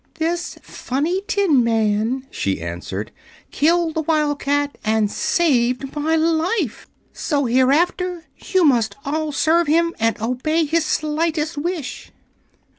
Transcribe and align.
"This 0.15 0.57
funny 0.63 1.21
tin 1.27 1.63
man," 1.63 2.25
she 2.31 2.59
answered, 2.59 3.11
"killed 3.51 3.93
the 3.93 4.01
Wildcat 4.01 4.75
and 4.83 5.11
saved 5.11 5.95
my 5.95 6.15
life. 6.15 6.87
So 7.13 7.45
hereafter 7.45 8.25
you 8.51 8.65
must 8.65 8.95
all 9.05 9.31
serve 9.31 9.67
him, 9.67 9.93
and 9.99 10.19
obey 10.19 10.65
his 10.65 10.85
slightest 10.87 11.55
wish." 11.55 12.11